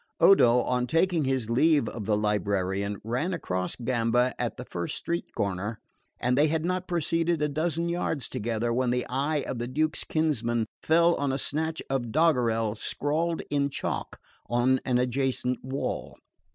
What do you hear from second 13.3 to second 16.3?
in chalk on an adjacent wall.